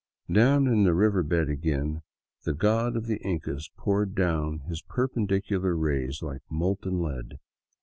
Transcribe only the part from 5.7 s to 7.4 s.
rays like molten lead.